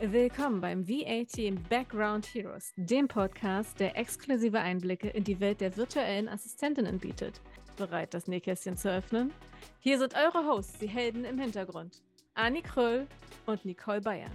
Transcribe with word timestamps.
Willkommen 0.00 0.60
beim 0.60 0.88
VAT 0.88 1.68
Background 1.68 2.24
Heroes, 2.32 2.72
dem 2.76 3.08
Podcast, 3.08 3.80
der 3.80 3.98
exklusive 3.98 4.60
Einblicke 4.60 5.08
in 5.08 5.24
die 5.24 5.40
Welt 5.40 5.60
der 5.60 5.76
virtuellen 5.76 6.28
Assistentinnen 6.28 7.00
bietet. 7.00 7.40
Bereit, 7.76 8.14
das 8.14 8.28
Nähkästchen 8.28 8.76
zu 8.76 8.92
öffnen? 8.92 9.32
Hier 9.80 9.98
sind 9.98 10.14
eure 10.14 10.46
Hosts, 10.46 10.78
die 10.78 10.86
Helden 10.86 11.24
im 11.24 11.36
Hintergrund. 11.36 12.00
Anni 12.34 12.62
Kröll 12.62 13.08
und 13.46 13.64
Nicole 13.64 14.00
Bayer. 14.00 14.30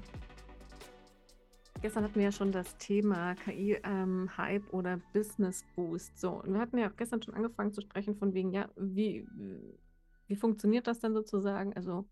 Gestern 1.82 2.04
hatten 2.04 2.16
wir 2.16 2.23
ja 2.23 2.32
schon 2.34 2.52
das 2.52 2.75
Thema 2.75 3.34
KI-Hype 3.36 3.84
ähm, 3.86 4.70
oder 4.71 5.00
Business 5.14 5.64
Boost. 5.77 6.20
So, 6.20 6.41
und 6.41 6.52
wir 6.52 6.59
hatten 6.59 6.77
ja 6.77 6.89
auch 6.89 6.98
gestern 6.98 7.23
schon 7.23 7.36
angefangen 7.36 7.71
zu 7.71 7.80
sprechen 7.80 8.18
von 8.18 8.34
wegen, 8.34 8.52
ja, 8.52 8.68
wie, 8.75 9.25
wie 10.27 10.36
funktioniert 10.36 10.88
das 10.88 11.00
denn 11.00 11.14
sozusagen? 11.14 11.73
Also 11.73 12.05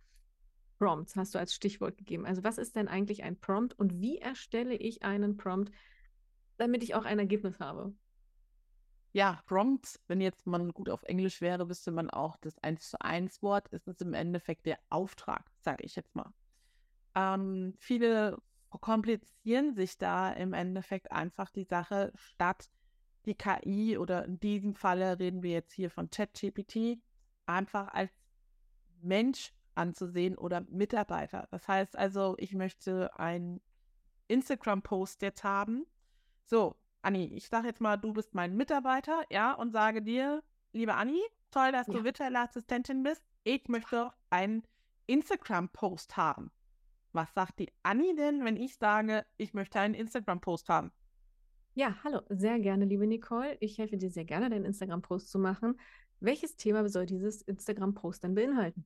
Prompts 0.82 1.16
hast 1.16 1.36
du 1.36 1.40
als 1.40 1.54
Stichwort 1.54 1.96
gegeben. 1.96 2.26
Also 2.26 2.44
was 2.44 2.58
ist 2.58 2.76
denn 2.76 2.88
eigentlich 2.88 3.22
ein 3.22 3.40
Prompt 3.40 3.78
und 3.78 4.02
wie 4.02 4.18
erstelle 4.18 4.74
ich 4.74 5.04
einen 5.04 5.38
Prompt, 5.38 5.72
damit 6.58 6.82
ich 6.82 6.96
auch 6.96 7.06
ein 7.06 7.20
Ergebnis 7.20 7.60
habe? 7.60 7.94
Ja, 9.12 9.44
Prompts, 9.46 10.02
wenn 10.08 10.22
jetzt 10.22 10.48
man 10.48 10.72
gut 10.72 10.90
auf 10.90 11.04
Englisch 11.04 11.40
wäre, 11.40 11.70
wüsste 11.70 11.92
man 11.92 12.10
auch, 12.10 12.36
das 12.38 12.58
1 12.64 12.90
zu 12.90 13.00
1 13.00 13.44
Wort 13.44 13.68
ist 13.68 13.88
es 13.88 14.02
im 14.02 14.16
Endeffekt 14.16 14.66
der 14.66 14.80
Auftrag, 14.90 15.52
sage 15.60 15.84
ich 15.84 15.96
jetzt 15.96 16.16
mal. 16.16 16.34
Ähm, 17.14 17.76
viele 17.78 18.40
komplizieren 18.72 19.76
sich 19.76 20.00
da 20.00 20.32
im 20.34 20.54
Endeffekt 20.54 21.12
einfach 21.12 21.52
die 21.52 21.66
Sache, 21.66 22.12
statt 22.16 22.72
die 23.28 23.36
KI 23.36 24.00
oder 24.00 24.26
in 24.26 24.40
diesem 24.40 24.74
Falle 24.74 25.20
reden 25.20 25.44
wir 25.44 25.52
jetzt 25.52 25.74
hier 25.74 25.92
von 25.92 26.10
ChatGPT, 26.10 26.98
einfach 27.46 27.94
als 27.94 28.12
Mensch 29.04 29.54
anzusehen 29.82 30.38
oder 30.38 30.62
Mitarbeiter. 30.70 31.48
Das 31.52 31.68
heißt 31.68 31.98
also, 31.98 32.36
ich 32.38 32.54
möchte 32.54 33.18
einen 33.20 33.60
Instagram-Post 34.28 35.22
jetzt 35.24 35.44
haben. 35.44 35.86
So, 36.46 36.76
Anni, 37.02 37.26
ich 37.34 37.48
sage 37.48 37.68
jetzt 37.68 37.82
mal, 37.82 37.98
du 37.98 38.14
bist 38.14 38.34
mein 38.34 38.56
Mitarbeiter, 38.56 39.24
ja, 39.30 39.54
und 39.54 39.72
sage 39.72 40.02
dir, 40.02 40.44
liebe 40.72 40.94
Anni, 40.94 41.20
toll, 41.50 41.72
dass 41.72 41.88
ja. 41.88 41.94
du 41.94 42.04
virtuelle 42.04 42.40
Assistentin 42.40 43.04
bist. 43.04 43.24
Ich 43.44 43.68
möchte 43.68 44.12
einen 44.30 44.64
Instagram-Post 45.08 46.16
haben. 46.16 46.52
Was 47.12 47.34
sagt 47.34 47.60
die 47.60 47.72
Anni 47.84 48.16
denn, 48.16 48.46
wenn 48.46 48.56
ich 48.56 48.78
sage, 48.78 49.26
ich 49.38 49.54
möchte 49.54 49.80
einen 49.80 49.96
Instagram-Post 49.96 50.70
haben? 50.70 50.92
Ja, 51.74 51.96
hallo, 52.04 52.22
sehr 52.30 52.60
gerne, 52.60 52.86
liebe 52.86 53.08
Nicole. 53.08 53.58
Ich 53.60 53.78
helfe 53.78 53.98
dir 53.98 54.12
sehr 54.12 54.26
gerne, 54.26 54.50
deinen 54.50 54.66
Instagram-Post 54.66 55.32
zu 55.32 55.40
machen. 55.40 55.80
Welches 56.20 56.56
Thema 56.56 56.88
soll 56.88 57.06
dieses 57.06 57.42
Instagram-Post 57.42 58.24
denn 58.24 58.36
beinhalten? 58.36 58.86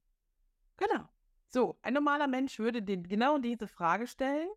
Genau. 0.78 1.08
So, 1.48 1.78
ein 1.82 1.94
normaler 1.94 2.28
Mensch 2.28 2.60
würde 2.60 2.82
dir 2.82 2.98
genau 2.98 3.38
diese 3.38 3.68
Frage 3.68 4.08
stellen. 4.08 4.50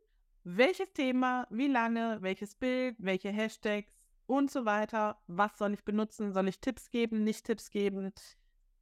Welches 0.45 0.93
Thema, 0.93 1.47
wie 1.51 1.69
lange, 1.69 2.19
welches 2.23 2.55
Bild, 2.55 2.97
welche 2.99 3.29
Hashtags 3.31 3.93
und 4.27 4.51
so 4.51 4.65
weiter. 4.65 5.21
Was 5.27 5.59
soll 5.59 5.75
ich 5.75 5.85
benutzen? 5.85 6.33
Soll 6.33 6.49
ich 6.49 6.61
Tipps 6.61 6.91
geben, 6.91 7.25
nicht 7.25 7.45
Tipps 7.45 7.71
geben? 7.71 8.13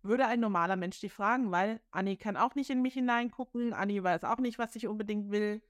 Würde 0.03 0.27
ein 0.27 0.41
normaler 0.41 0.77
Mensch 0.77 1.01
die 1.01 1.09
fragen, 1.09 1.51
weil 1.51 1.81
Anni 1.91 2.17
kann 2.17 2.37
auch 2.37 2.55
nicht 2.55 2.71
in 2.71 2.83
mich 2.83 2.95
hineingucken. 2.95 3.73
Anni 3.73 4.03
weiß 4.03 4.25
auch 4.25 4.39
nicht, 4.39 4.59
was 4.59 4.77
ich 4.77 4.87
unbedingt 4.87 5.31
will. 5.31 5.63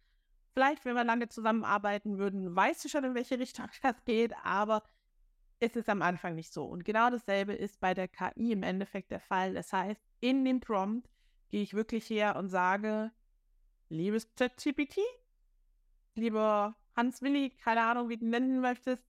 Vielleicht, 0.52 0.84
wenn 0.84 0.94
wir 0.94 1.04
lange 1.04 1.28
zusammenarbeiten 1.28 2.18
würden, 2.18 2.54
weißt 2.56 2.84
du 2.84 2.88
schon, 2.88 3.04
in 3.04 3.14
welche 3.14 3.38
Richtung 3.38 3.66
das 3.82 4.04
geht, 4.04 4.34
aber 4.42 4.82
es 5.60 5.76
ist 5.76 5.88
am 5.88 6.02
Anfang 6.02 6.34
nicht 6.34 6.52
so. 6.52 6.64
Und 6.64 6.84
genau 6.84 7.10
dasselbe 7.10 7.52
ist 7.54 7.80
bei 7.80 7.94
der 7.94 8.08
KI 8.08 8.52
im 8.52 8.62
Endeffekt 8.62 9.10
der 9.10 9.20
Fall. 9.20 9.54
Das 9.54 9.72
heißt, 9.72 10.00
in 10.20 10.44
dem 10.44 10.60
Prompt 10.60 11.08
gehe 11.48 11.62
ich 11.62 11.74
wirklich 11.74 12.08
her 12.10 12.36
und 12.36 12.48
sage, 12.48 13.12
liebes 13.88 14.34
ChatGPT, 14.34 14.98
lieber 16.14 16.76
Hans-Willi, 16.96 17.50
keine 17.50 17.82
Ahnung, 17.82 18.08
wie 18.08 18.16
du 18.16 18.24
ihn 18.24 18.30
nennen 18.30 18.60
möchtest, 18.60 19.04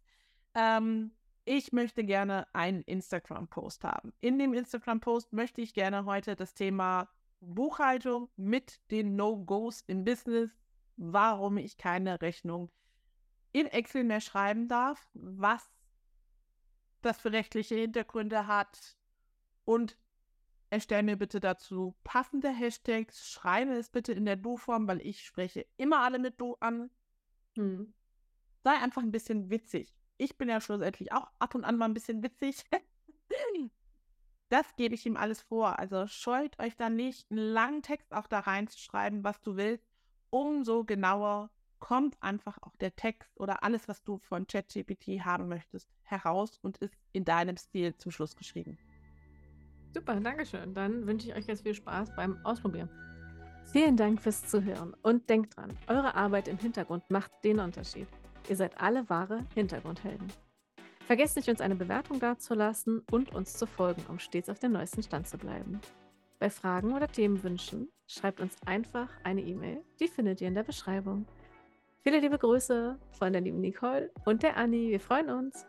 ähm, 0.53 1.11
ich 1.45 1.71
möchte 1.71 2.03
gerne 2.03 2.45
einen 2.53 2.81
Instagram-Post 2.81 3.85
haben. 3.85 4.11
In 4.19 4.37
dem 4.37 4.53
Instagram-Post 4.53 5.31
möchte 5.31 5.61
ich 5.61 5.73
gerne 5.73 6.03
heute 6.05 6.35
das 6.35 6.53
Thema 6.53 7.09
Buchhaltung 7.39 8.29
mit 8.35 8.81
den 8.91 9.15
No-Gos 9.15 9.81
im 9.87 10.03
Business, 10.03 10.51
warum 10.97 11.57
ich 11.57 11.77
keine 11.77 12.21
Rechnung 12.21 12.69
in 13.53 13.67
Excel 13.67 14.03
mehr 14.03 14.19
schreiben 14.19 14.67
darf, 14.67 15.07
was 15.13 15.69
das 17.01 17.19
für 17.19 17.31
rechtliche 17.31 17.75
Hintergründe 17.75 18.47
hat 18.47 18.97
und 19.63 19.97
Erstell 20.69 21.03
mir 21.03 21.15
bitte 21.15 21.39
dazu 21.39 21.95
passende 22.03 22.49
Hashtags, 22.49 23.29
schreibe 23.29 23.73
es 23.73 23.89
bitte 23.89 24.11
in 24.11 24.25
der 24.25 24.35
Du-Form, 24.35 24.87
weil 24.87 25.01
ich 25.01 25.25
spreche 25.25 25.65
immer 25.77 25.99
alle 25.99 26.19
mit 26.19 26.39
Du 26.41 26.55
an. 26.59 26.89
Hm. 27.55 27.93
Sei 28.63 28.71
einfach 28.71 29.01
ein 29.01 29.11
bisschen 29.11 29.49
witzig. 29.49 29.95
Ich 30.17 30.37
bin 30.37 30.49
ja 30.49 30.59
schlussendlich 30.59 31.13
auch 31.13 31.27
ab 31.39 31.55
und 31.55 31.63
an 31.63 31.77
mal 31.77 31.85
ein 31.85 31.93
bisschen 31.93 32.21
witzig. 32.21 32.65
das 34.49 34.75
gebe 34.75 34.95
ich 34.95 35.05
ihm 35.05 35.15
alles 35.15 35.41
vor. 35.41 35.79
Also 35.79 36.05
scheut 36.07 36.59
euch 36.59 36.75
da 36.75 36.89
nicht, 36.89 37.31
einen 37.31 37.39
langen 37.39 37.81
Text 37.81 38.13
auch 38.13 38.27
da 38.27 38.39
reinzuschreiben, 38.39 39.23
was 39.23 39.41
du 39.41 39.55
willst. 39.55 39.87
Umso 40.29 40.83
genauer 40.83 41.49
kommt 41.79 42.21
einfach 42.21 42.57
auch 42.61 42.75
der 42.77 42.95
Text 42.95 43.39
oder 43.39 43.63
alles, 43.63 43.87
was 43.87 44.03
du 44.03 44.17
von 44.17 44.47
ChatGPT 44.47 45.23
haben 45.23 45.47
möchtest, 45.47 45.89
heraus 46.01 46.57
und 46.61 46.77
ist 46.79 46.93
in 47.13 47.23
deinem 47.23 47.55
Stil 47.55 47.95
zum 47.95 48.11
Schluss 48.11 48.35
geschrieben. 48.35 48.77
Super, 49.93 50.19
Dankeschön. 50.19 50.73
Dann 50.73 51.05
wünsche 51.07 51.29
ich 51.29 51.35
euch 51.35 51.47
jetzt 51.47 51.63
viel 51.63 51.73
Spaß 51.73 52.15
beim 52.15 52.37
Ausprobieren. 52.45 52.89
Vielen 53.71 53.97
Dank 53.97 54.21
fürs 54.21 54.47
Zuhören 54.47 54.95
und 55.01 55.29
denkt 55.29 55.57
dran, 55.57 55.77
eure 55.87 56.15
Arbeit 56.15 56.47
im 56.47 56.57
Hintergrund 56.57 57.03
macht 57.09 57.31
den 57.43 57.59
Unterschied. 57.59 58.07
Ihr 58.47 58.55
seid 58.55 58.79
alle 58.79 59.09
wahre 59.09 59.45
Hintergrundhelden. 59.55 60.27
Vergesst 61.05 61.35
nicht, 61.35 61.49
uns 61.49 61.61
eine 61.61 61.75
Bewertung 61.75 62.19
dazulassen 62.19 63.01
und 63.11 63.33
uns 63.33 63.53
zu 63.53 63.65
folgen, 63.65 64.03
um 64.09 64.19
stets 64.19 64.49
auf 64.49 64.59
dem 64.59 64.73
neuesten 64.73 65.03
Stand 65.03 65.27
zu 65.27 65.37
bleiben. 65.37 65.79
Bei 66.39 66.49
Fragen 66.49 66.93
oder 66.93 67.07
Themenwünschen 67.07 67.89
schreibt 68.07 68.39
uns 68.41 68.55
einfach 68.65 69.09
eine 69.23 69.41
E-Mail. 69.41 69.83
Die 69.99 70.07
findet 70.07 70.41
ihr 70.41 70.47
in 70.47 70.55
der 70.55 70.63
Beschreibung. 70.63 71.25
Viele 72.03 72.19
liebe 72.19 72.37
Grüße 72.37 72.97
von 73.11 73.33
der 73.33 73.41
lieben 73.41 73.59
Nicole 73.59 74.11
und 74.25 74.43
der 74.43 74.55
Anni. 74.55 74.91
Wir 74.91 74.99
freuen 74.99 75.29
uns. 75.29 75.65